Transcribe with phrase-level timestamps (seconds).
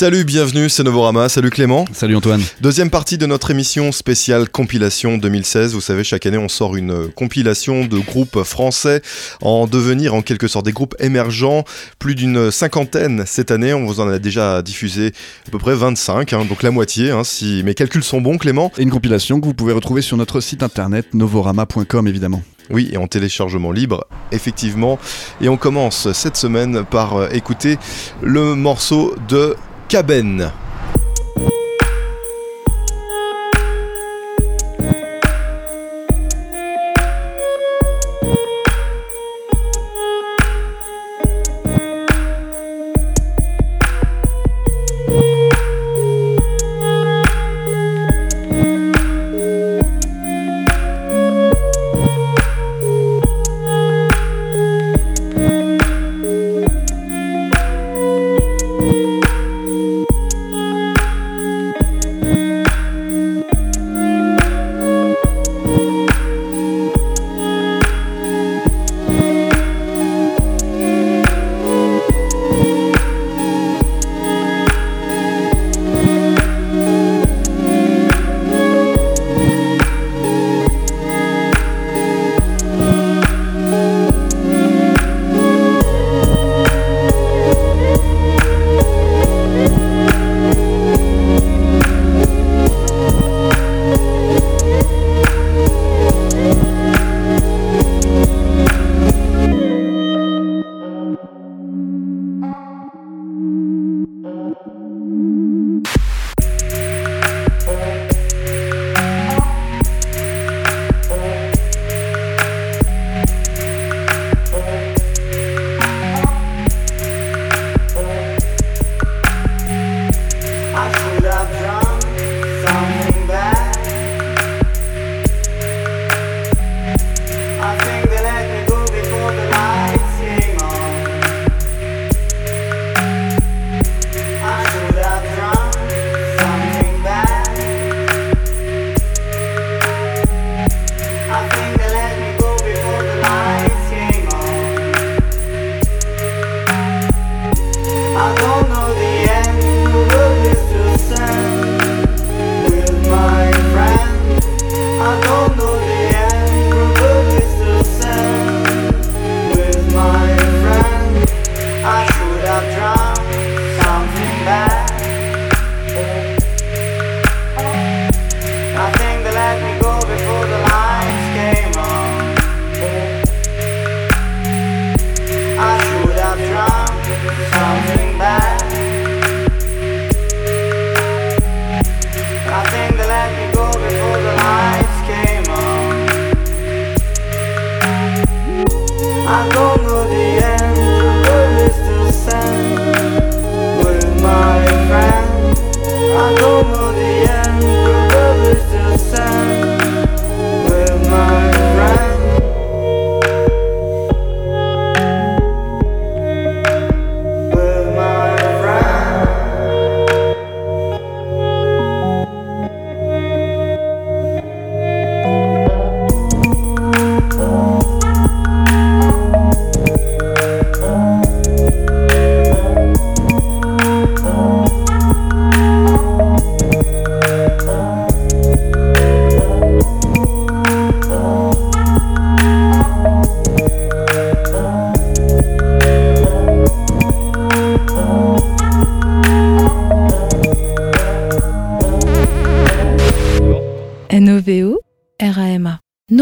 [0.00, 1.28] Salut, bienvenue, c'est Novorama.
[1.28, 1.84] Salut Clément.
[1.92, 2.40] Salut Antoine.
[2.62, 5.74] Deuxième partie de notre émission spéciale compilation 2016.
[5.74, 9.02] Vous savez, chaque année, on sort une compilation de groupes français
[9.42, 11.64] en devenir en quelque sorte des groupes émergents.
[11.98, 13.74] Plus d'une cinquantaine cette année.
[13.74, 15.12] On vous en a déjà diffusé
[15.46, 18.72] à peu près 25, hein, donc la moitié, hein, si mes calculs sont bons, Clément.
[18.78, 22.42] Et une compilation que vous pouvez retrouver sur notre site internet novorama.com évidemment.
[22.70, 24.98] Oui, et en téléchargement libre, effectivement.
[25.40, 27.78] Et on commence cette semaine par euh, écouter
[28.22, 29.56] le morceau de
[29.90, 30.38] Caben.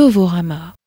[0.08, 0.77] Novorama.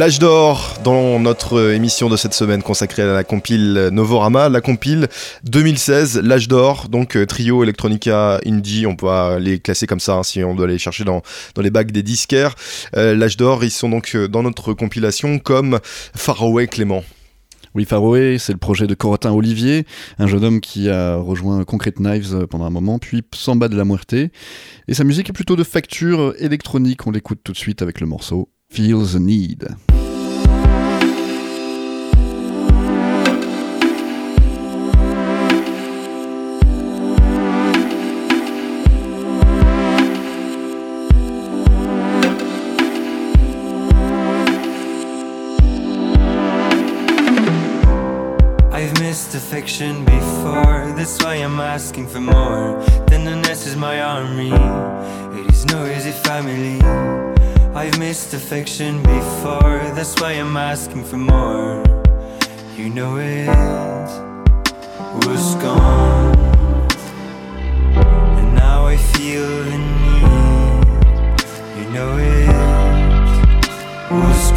[0.00, 5.08] L'âge d'or dans notre émission de cette semaine consacrée à la compile Novorama, la compile
[5.44, 10.22] 2016, l'âge d'or, donc euh, trio electronica indie, on peut les classer comme ça hein,
[10.22, 11.20] si on doit aller chercher dans,
[11.54, 12.54] dans les bacs des disquaires.
[12.96, 15.80] Euh, l'âge d'or, ils sont donc euh, dans notre compilation comme
[16.16, 17.04] Faraway Clément.
[17.74, 19.84] Oui, Faroé, c'est le projet de Corotin Olivier,
[20.18, 23.84] un jeune homme qui a rejoint Concrete Knives pendant un moment, puis Samba de la
[23.84, 24.14] Muerte.
[24.14, 28.06] Et sa musique est plutôt de facture électronique, on l'écoute tout de suite avec le
[28.06, 29.89] morceau Feel the Need.
[49.60, 50.90] Affection before.
[50.96, 52.82] That's why I'm asking for more.
[53.08, 54.52] Tenderness is my army.
[55.38, 56.80] It is no easy family.
[57.74, 59.80] I've missed affection before.
[59.94, 61.84] That's why I'm asking for more.
[62.74, 63.48] You know it
[65.26, 66.34] was gone.
[68.38, 70.86] And now I feel the need.
[71.76, 72.48] You know it
[74.10, 74.49] was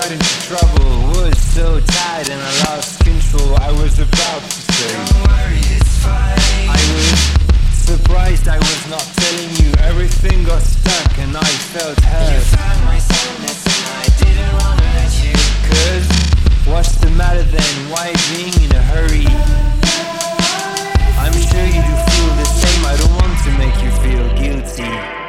[0.00, 0.90] got into trouble.
[1.20, 3.56] Was so tired and I lost control.
[3.56, 6.68] I was about to say Don't worry, it's fine.
[6.68, 7.20] I was
[7.76, 9.70] surprised I was not telling you.
[9.90, 12.32] Everything got stuck and I felt hurt.
[12.32, 15.34] You found my sadness and I didn't wanna let you.
[15.68, 16.08] Cause
[16.72, 17.74] what's the matter then?
[17.90, 19.26] Why being in a hurry?
[21.20, 22.82] I'm sure you do feel the same.
[22.86, 25.19] I don't want to make you feel guilty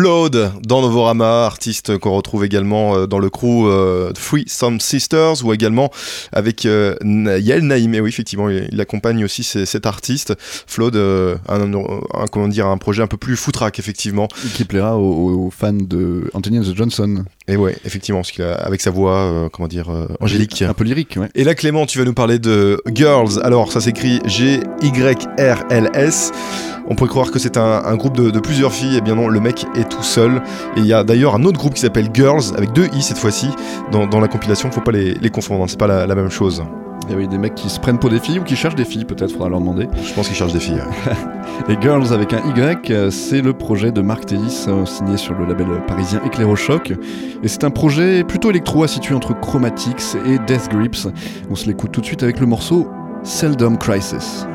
[0.00, 5.44] Flawed dans Novorama, artiste qu'on retrouve également euh, dans le crew euh, Free Some Sisters
[5.44, 5.90] ou également
[6.32, 7.94] avec euh, Yael Naïm.
[7.94, 10.32] Et oui, effectivement, il, accompagne aussi ces- cet artiste.
[10.66, 14.26] Flawed, euh, un, un- comment dire, un projet un peu plus foutraque, effectivement.
[14.54, 17.24] Qui plaira aux, aux fans de Anthony and the Johnson.
[17.46, 20.62] Et ouais, effectivement, parce qu'il a, avec sa voix, euh, comment dire, euh, angélique.
[20.62, 21.28] Un peu lyrique, ouais.
[21.34, 23.38] Et là, Clément, tu vas nous parler de Girls.
[23.42, 24.70] Alors, ça s'écrit G-Y-R-L-S.
[26.90, 28.96] On pourrait croire que c'est un, un groupe de, de plusieurs filles.
[28.98, 30.42] Eh bien non, le mec est tout seul.
[30.76, 33.18] Et il y a d'ailleurs un autre groupe qui s'appelle Girls, avec deux i cette
[33.18, 33.48] fois-ci,
[33.92, 34.70] dans, dans la compilation.
[34.72, 36.64] Faut pas les, les confondre, hein, c'est pas la, la même chose.
[37.08, 38.84] Il a oui, des mecs qui se prennent pour des filles ou qui cherchent des
[38.84, 39.88] filles, peut-être, faudra leur demander.
[40.04, 40.82] Je pense qu'ils cherchent des filles.
[41.68, 45.34] Et Girls avec un Y, euh, c'est le projet de Marc Tellis, euh, signé sur
[45.34, 46.92] le label parisien Éclairochoc.
[47.42, 51.08] Et c'est un projet plutôt électro à situer entre Chromatics et Death Grips.
[51.50, 52.88] On se l'écoute tout de suite avec le morceau
[53.22, 54.46] Seldom Crisis.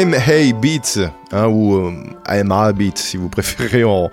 [0.00, 1.92] Hey Beats, hein, ou euh,
[2.24, 4.10] AMA Beats si vous préférez en,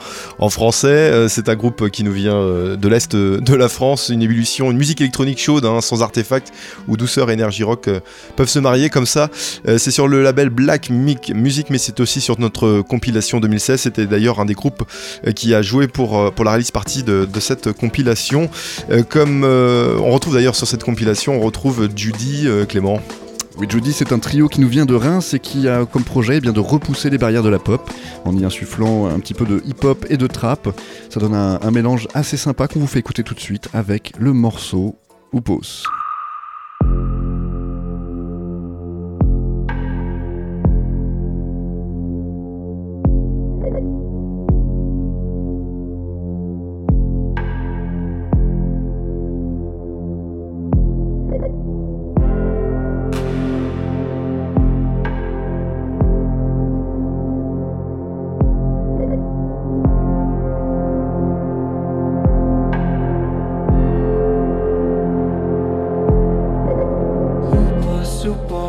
[0.50, 0.88] français.
[0.88, 4.72] Euh, c'est un groupe qui nous vient euh, de l'Est de la France, une ébullition,
[4.72, 6.52] une musique électronique chaude, hein, sans artefacts,
[6.88, 8.00] où douceur et énergie rock euh,
[8.36, 9.30] peuvent se marier comme ça.
[9.78, 13.82] C'est sur le label Black Mic Music, mais c'est aussi sur notre compilation 2016.
[13.82, 14.84] C'était d'ailleurs un des groupes
[15.36, 18.50] qui a joué pour, pour la release partie de, de cette compilation.
[19.10, 23.02] Comme on retrouve d'ailleurs sur cette compilation, on retrouve Judy Clément.
[23.58, 26.38] Oui, Judy, c'est un trio qui nous vient de Reims et qui a comme projet
[26.38, 27.90] eh bien, de repousser les barrières de la pop
[28.26, 30.78] en y insufflant un petit peu de hip-hop et de trap.
[31.10, 34.34] Ça donne un, mélange assez sympa qu'on vous fait écouter tout de suite avec le
[34.34, 34.96] morceau
[35.32, 35.84] Oupos.
[68.36, 68.65] Super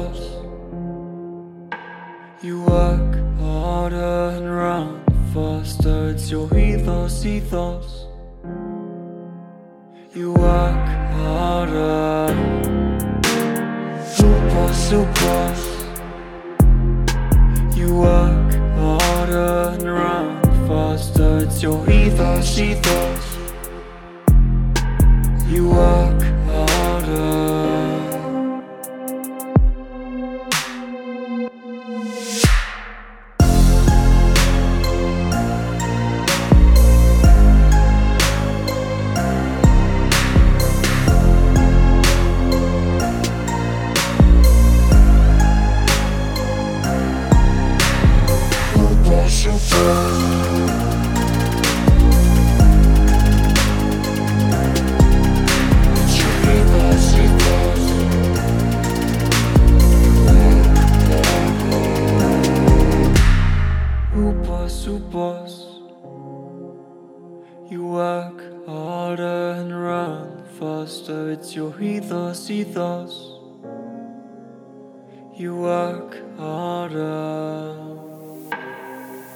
[75.46, 77.72] You work harder.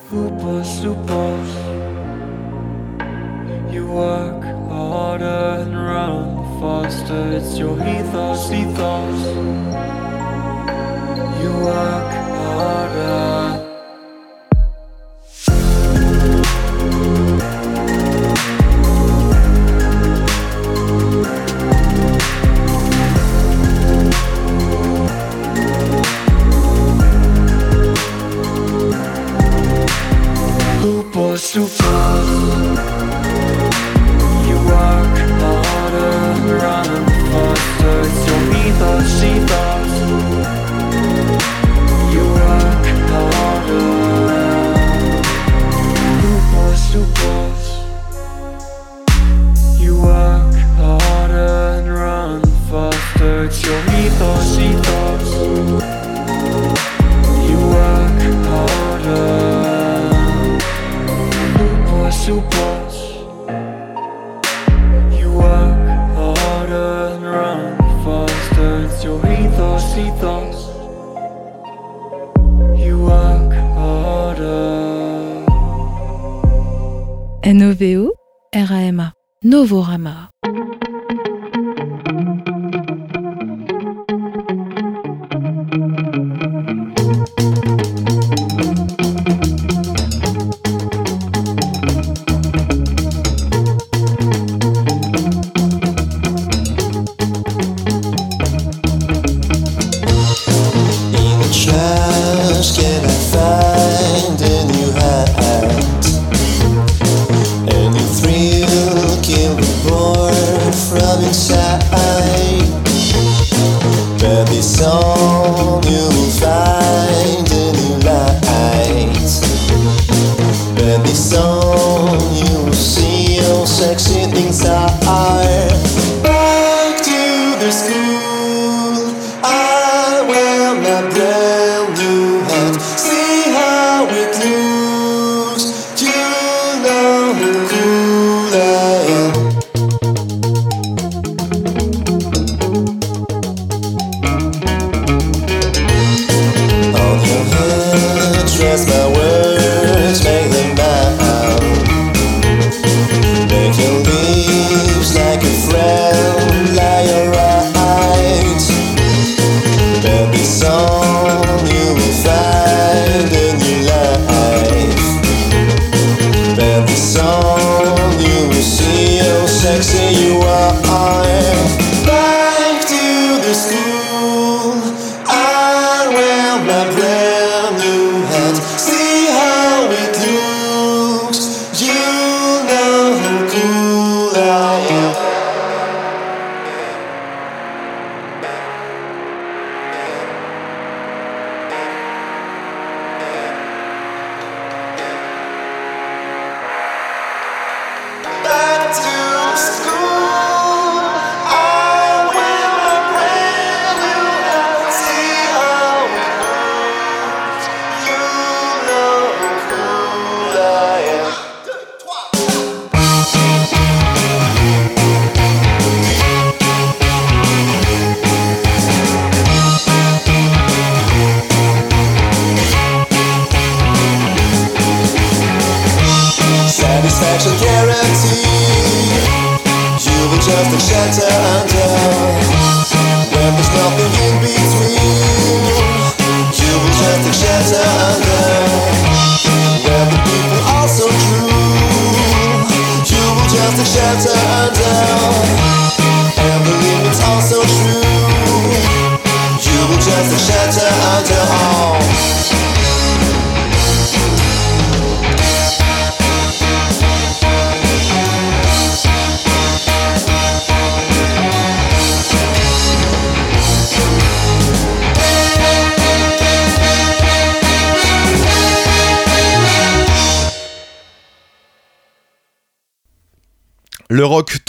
[0.08, 0.30] Who
[1.06, 1.50] boss?
[3.72, 6.20] You work harder and run
[6.58, 7.22] faster.
[7.36, 9.20] It's your ethos, ethos.
[11.42, 13.29] You work harder.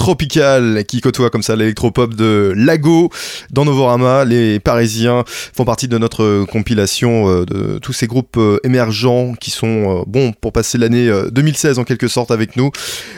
[0.02, 3.12] Tropical qui côtoie comme ça l'électropop de Lago
[3.52, 4.26] dans Novorama.
[4.26, 9.52] Les Parisiens font partie de notre compilation euh, de tous ces groupes euh, émergents qui
[9.52, 12.72] sont euh, bons pour passer l'année euh, 2016 en quelque sorte avec nous.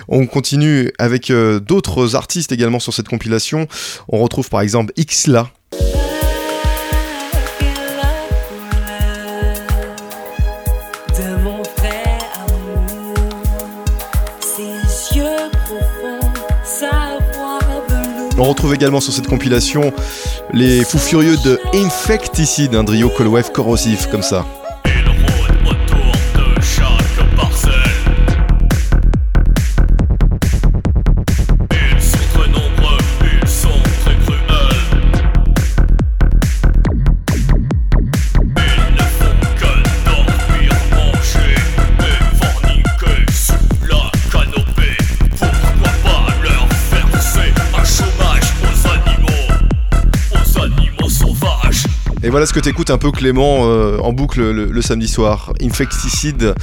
[0.09, 3.65] On continue avec d'autres artistes également sur cette compilation.
[4.09, 5.49] On retrouve par exemple Xla.
[18.43, 19.93] On retrouve également sur cette compilation
[20.51, 24.45] les fous furieux de Infecticide, un trio Cold corrosif comme ça.
[52.25, 55.51] Et voilà ce que t'écoutes un peu Clément euh, en boucle le, le samedi soir.
[55.61, 56.53] Infecticide.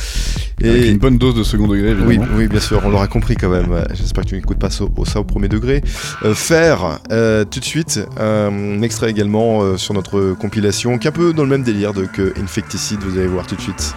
[0.62, 2.33] Avec Et une bonne dose de second degré, oui, évidemment.
[2.37, 3.85] oui, bien sûr, on l'aura compris quand même.
[3.94, 5.83] J'espère que tu n'écoutes pas ça, au- ça au premier degré.
[6.25, 11.12] Euh, faire euh, tout de suite un extrait également sur notre compilation, qui est un
[11.12, 13.94] peu dans le même délire de, que Infecticide, vous allez voir tout de suite.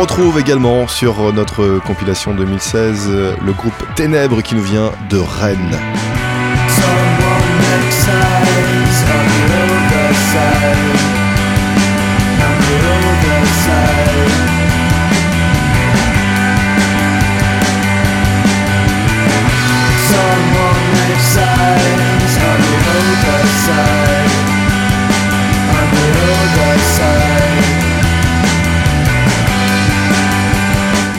[0.00, 5.18] On retrouve également sur notre compilation 2016 euh, le groupe Ténèbres qui nous vient de
[5.18, 5.78] Rennes.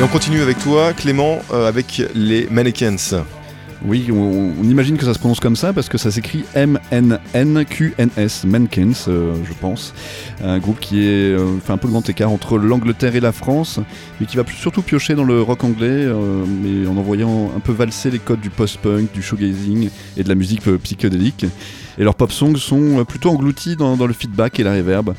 [0.01, 3.21] Et on continue avec toi, Clément, euh, avec les Mannequins.
[3.85, 8.93] Oui, on, imagine que ça se prononce comme ça parce que ça s'écrit M-N-N-Q-N-S, Menkins,
[9.07, 9.93] euh, je pense.
[10.43, 13.31] Un groupe qui est, euh, fait un peu le grand écart entre l'Angleterre et la
[13.31, 13.79] France,
[14.19, 17.73] mais qui va surtout piocher dans le rock anglais, euh, mais en envoyant un peu
[17.73, 21.45] valser les codes du post-punk, du shoegazing et de la musique psychédélique
[22.01, 25.13] et leurs pop songs sont euh, plutôt engloutis dans, le feedback et la reverb.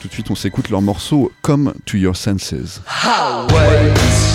[0.00, 2.80] Tout de suite, on s'écoute leur morceau Come to Your Senses.
[3.50, 4.28] Wait.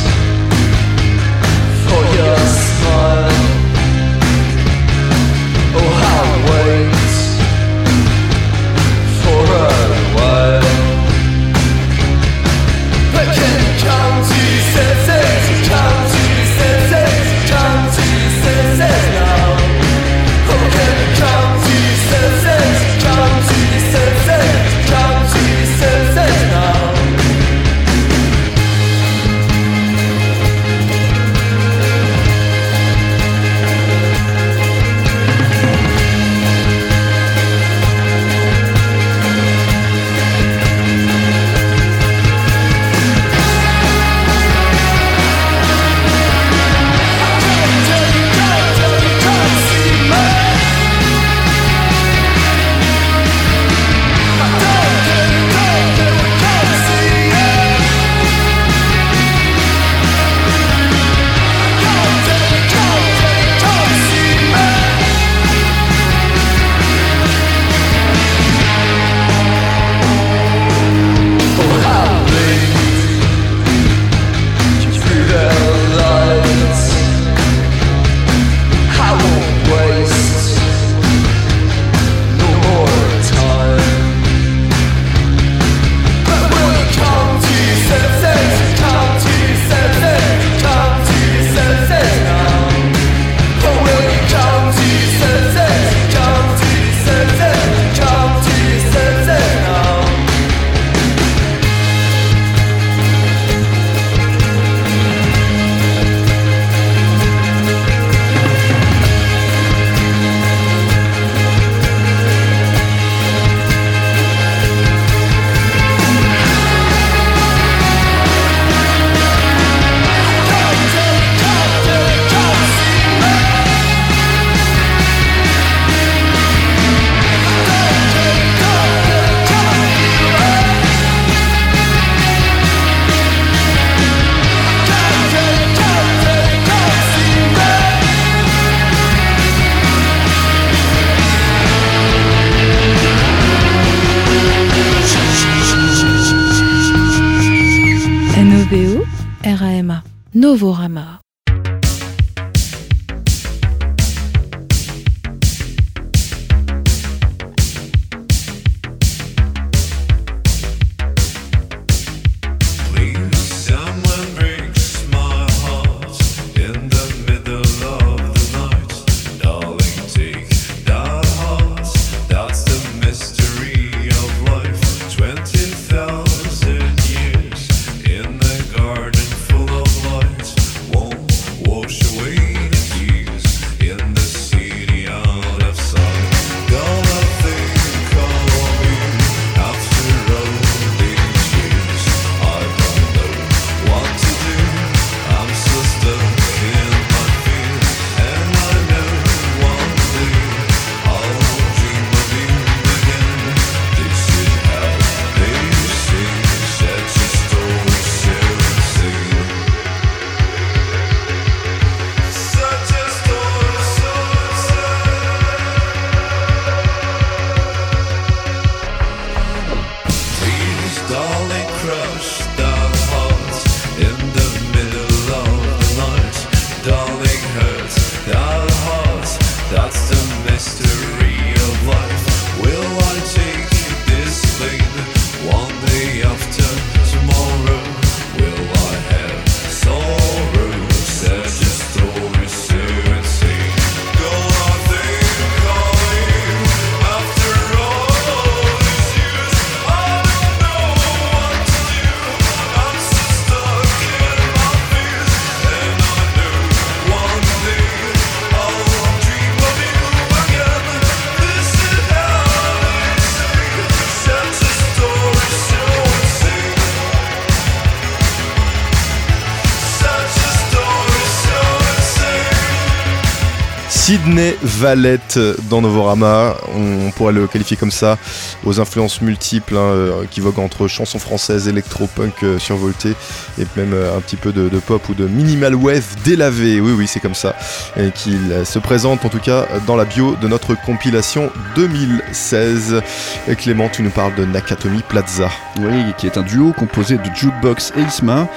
[274.24, 275.38] Sydney Valette
[275.70, 278.18] dans Novorama, on pourrait le qualifier comme ça,
[278.64, 283.16] aux influences multiples, hein, euh, qui voguent entre chansons françaises, électro-punk euh, survolté,
[283.60, 287.06] et même euh, un petit peu de, pop ou de minimal wave délavé, oui oui
[287.06, 287.54] c'est comme ça,
[287.98, 293.02] et qu'il se présente en tout cas dans la bio de notre compilation 2016.
[293.50, 295.50] Et Clément, tu nous parles de Nakatomi Plaza.
[295.80, 298.48] Oui, qui est un duo composé de Jukebox et Isma.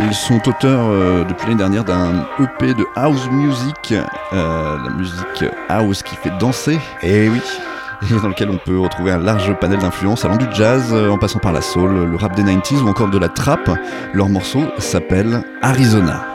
[0.00, 3.94] Ils sont auteurs depuis l'année dernière d'un EP de house music,
[4.30, 5.07] la musique
[5.68, 6.78] house qui fait danser.
[7.02, 7.40] Et oui.
[8.22, 11.40] Dans lequel on peut retrouver un large panel d'influences allant du jazz euh, en passant
[11.40, 13.68] par la soul, le rap des 90s ou encore de la trap.
[14.12, 16.27] Leur morceau s'appelle Arizona.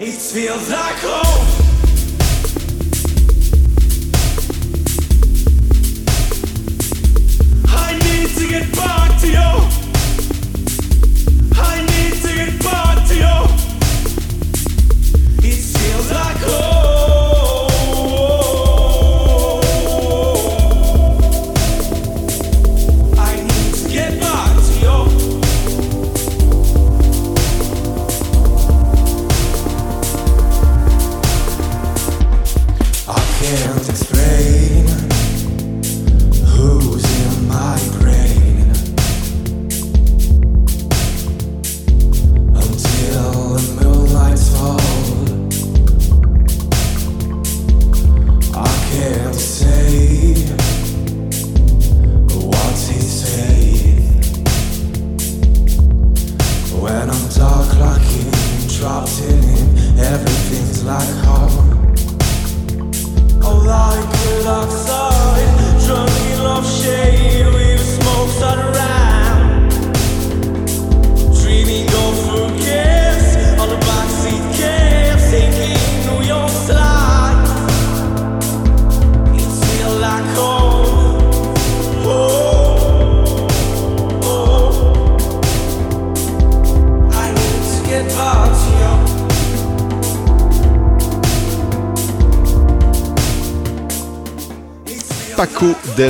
[0.00, 1.27] It feels like home.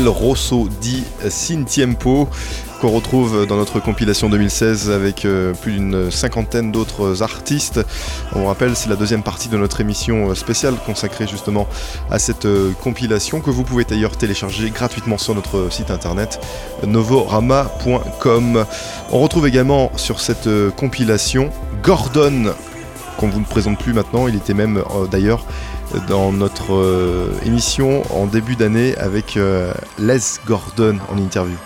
[0.07, 2.29] Rosso di Cintiempo
[2.81, 7.81] qu'on retrouve dans notre compilation 2016 avec euh, plus d'une cinquantaine d'autres artistes.
[8.37, 11.67] On rappelle, c'est la deuxième partie de notre émission euh, spéciale consacrée justement
[12.11, 16.39] à cette euh, compilation que vous pouvez d'ailleurs télécharger gratuitement sur notre site internet
[16.87, 18.65] novorama.com.
[19.11, 21.51] On retrouve également sur cette compilation
[21.83, 22.55] Gordon
[23.17, 24.81] qu'on vous ne présente plus maintenant, il était même
[25.11, 25.45] d'ailleurs
[26.09, 31.57] dans notre euh, émission en début d'année avec euh, Les Gordon en interview.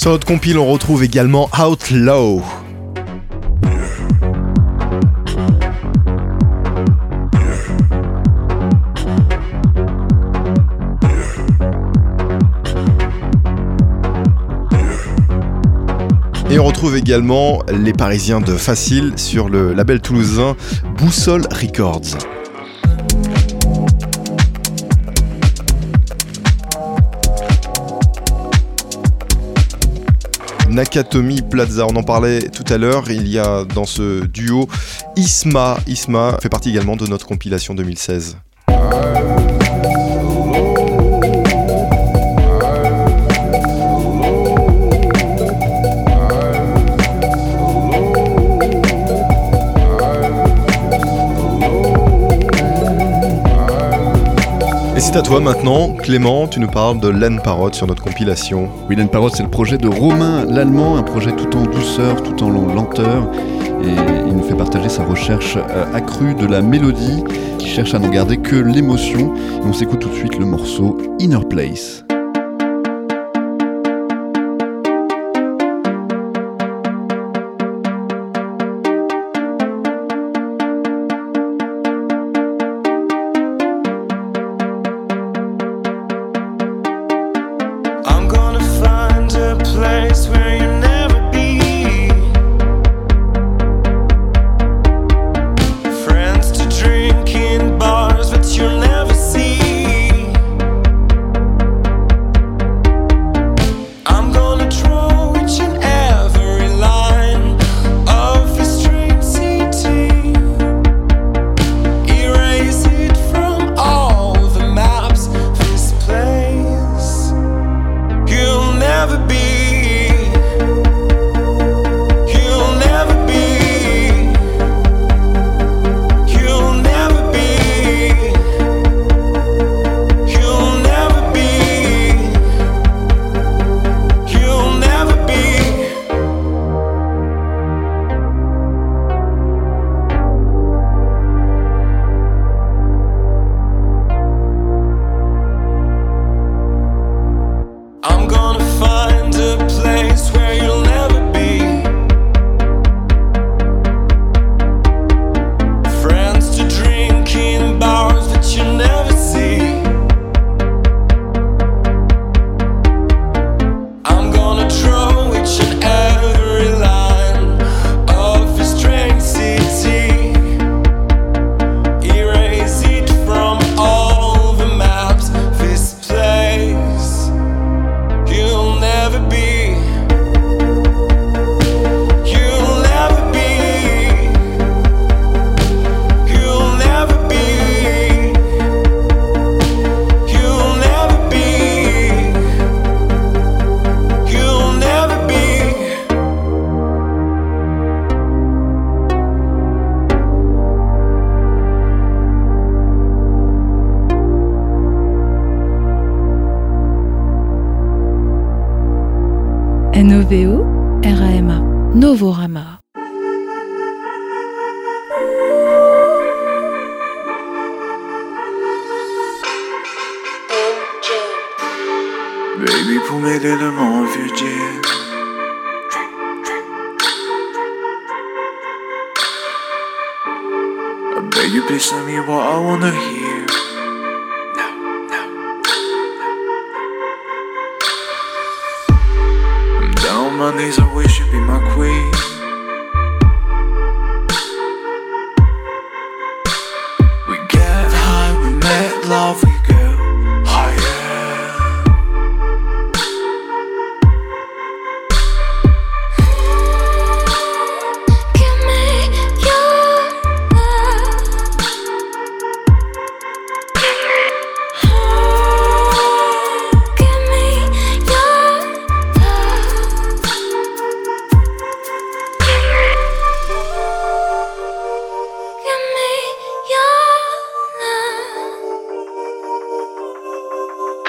[0.00, 2.42] Sur notre compile, on retrouve également Outlaw.
[16.48, 20.56] Et on retrouve également les Parisiens de Facile sur le label toulousain
[20.96, 22.39] Boussole Records.
[30.80, 34.66] Nakatomi Plaza, on en parlait tout à l'heure, il y a dans ce duo
[35.14, 35.76] Isma.
[35.86, 38.38] Isma fait partie également de notre compilation 2016.
[38.70, 39.09] Et
[55.12, 58.68] c'est à toi maintenant, Clément, tu nous parles de Len Parrot sur notre compilation.
[58.88, 62.44] Oui, Len Parrot, c'est le projet de Romain l'Allemand, un projet tout en douceur, tout
[62.44, 63.28] en lenteur.
[63.82, 67.24] Et il nous fait partager sa recherche euh, accrue de la mélodie,
[67.58, 69.34] qui cherche à n'en garder que l'émotion.
[69.34, 72.04] Et on s'écoute tout de suite le morceau Inner Place.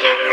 [0.01, 0.30] Yeah.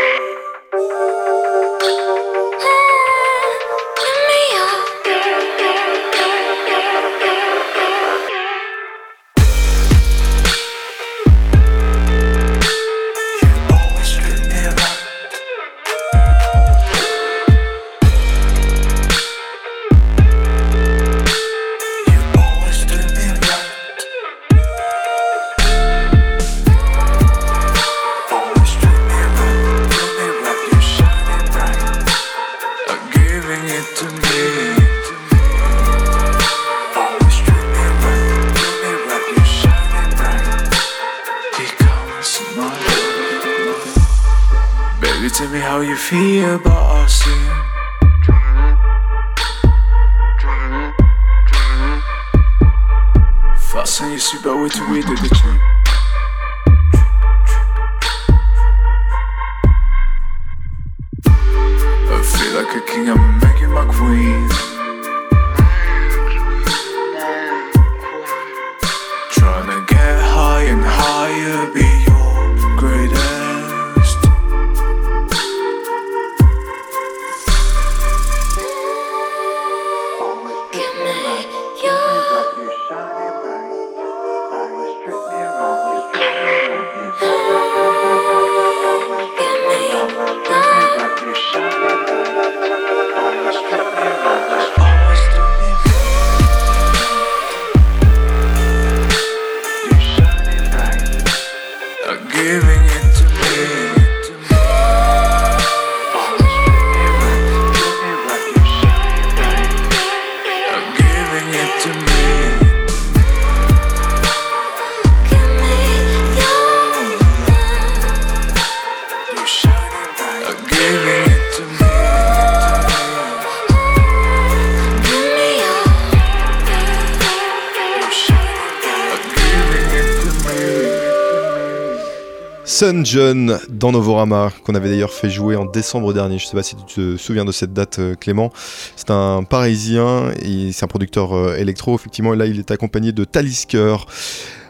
[132.79, 136.37] Sun John dans Novorama, qu'on avait d'ailleurs fait jouer en décembre dernier.
[136.37, 138.53] Je sais pas si tu te souviens de cette date, euh, Clément.
[138.95, 142.33] C'est un parisien et c'est un producteur euh, électro, effectivement.
[142.33, 143.97] Et là, il est accompagné de Talisker.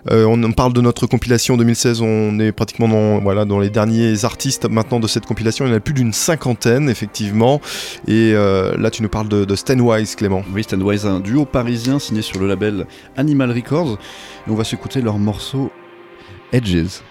[0.10, 2.88] Euh, on parle de notre compilation 2016, on est pratiquement
[3.22, 5.68] dans, les derniers artistes maintenant de cette compilation.
[5.68, 7.62] Il y en a plus d'une cinquantaine, effectivement.
[8.08, 10.42] Et euh, là, tu nous parles de, de Clément.
[10.52, 12.88] Oui, Standwise, un duo parisien signé sur le label
[13.18, 14.00] Animal Records.
[14.48, 15.70] On va s'écouter leur morceau
[16.52, 17.04] Edges.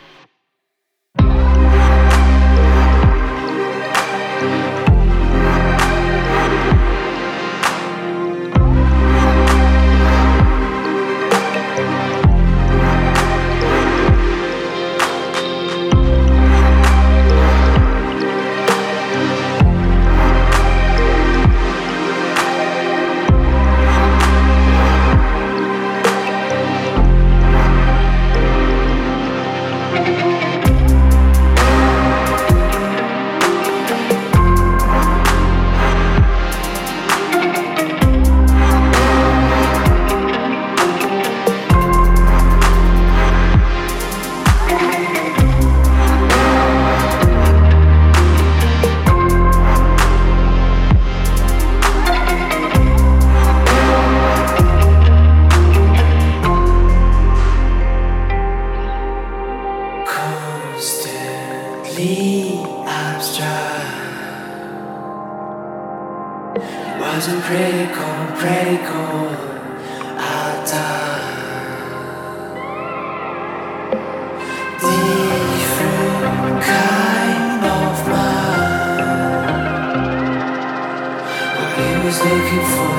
[62.87, 63.97] Abstract.
[67.01, 69.31] Wasn't critical, critical.
[70.17, 71.39] I died.
[74.81, 77.97] Different kind of.
[81.57, 82.98] What he was looking for,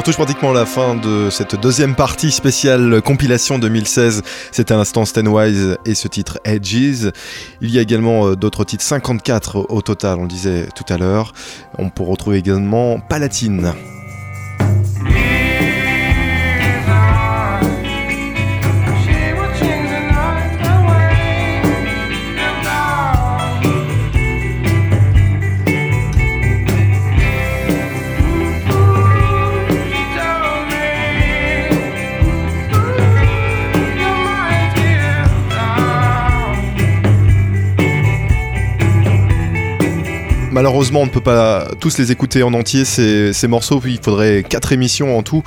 [0.00, 4.22] On touche pratiquement à la fin de cette deuxième partie spéciale compilation 2016.
[4.50, 7.12] C'était un instant Stanwise et ce titre Edges.
[7.60, 11.34] Il y a également euh, d'autres titres, 54 au total, on disait tout à l'heure.
[11.76, 13.74] On peut retrouver également Palatine.
[40.60, 43.80] Malheureusement, on ne peut pas tous les écouter en entier, ces, morceaux.
[43.86, 45.42] Il faudrait 4 émissions en tout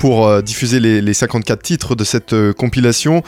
[0.00, 3.22] pour euh, diffuser les, les 54 titres de cette euh, compilation.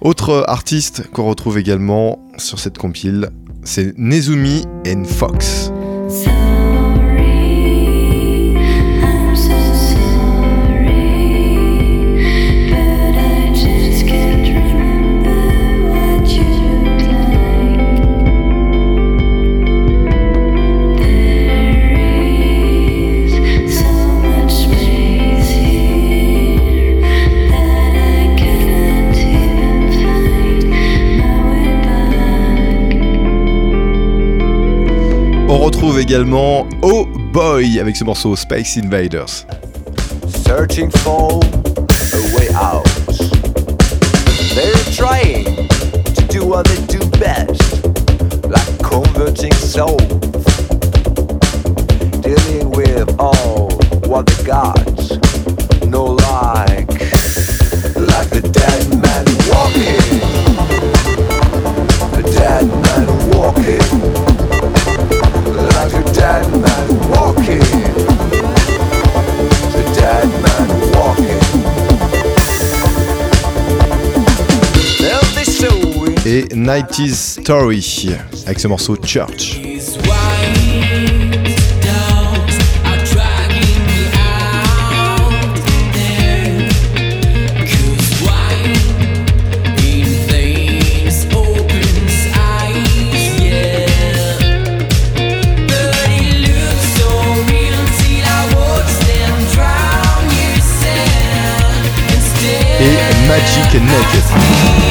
[0.00, 3.28] Autre artiste qu'on retrouve également sur cette compile,
[3.64, 5.72] c'est Nezumi and Fox.
[35.78, 39.46] Retrouve également Oh Boy avec ce morceau Space Invaders.
[40.26, 42.84] searching for a way out.
[44.56, 47.84] They're trying to do what they do best,
[48.44, 50.02] like converting souls,
[52.22, 53.70] dealing with all
[54.10, 55.12] what the gods
[55.86, 56.90] know like,
[57.94, 60.27] like the dead man walking,
[76.30, 78.10] Et 90s Story
[78.44, 79.62] avec ce morceau Church.
[103.26, 104.87] Magic Naked.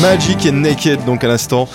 [0.00, 1.68] Magic and Naked, donc à l'instant,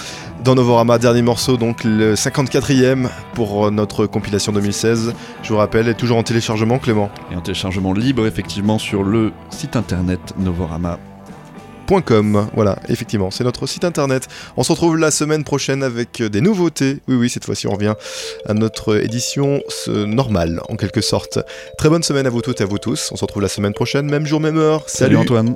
[0.43, 5.13] dans Novorama, dernier morceau, donc le 54e pour notre compilation 2016.
[5.41, 7.09] Je vous rappelle, est toujours en téléchargement, Clément.
[7.31, 10.99] Et un téléchargement libre, effectivement, sur le site internet Novorama.
[12.05, 14.27] .com, voilà, effectivement, c'est notre site internet.
[14.55, 16.99] On se retrouve la semaine prochaine avec euh, des nouveautés.
[17.07, 17.93] Oui, oui, cette fois-ci, on revient
[18.45, 21.39] à notre édition normale, en quelque sorte.
[21.77, 23.09] Très bonne semaine à vous toutes et à vous tous.
[23.11, 24.83] On se retrouve la semaine prochaine, même jour, même heure.
[24.87, 25.55] Salut Antoine.